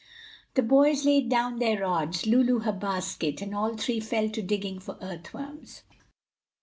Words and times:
The 0.55 0.63
boys 0.63 1.05
laid 1.05 1.29
down 1.29 1.59
their 1.59 1.79
rods, 1.81 2.25
Lulu 2.25 2.61
her 2.61 2.71
basket, 2.71 3.39
and 3.39 3.53
all 3.53 3.77
three 3.77 3.99
fell 3.99 4.29
to 4.29 4.41
digging 4.41 4.79
for 4.79 4.97
earth 4.99 5.31
worms. 5.31 5.83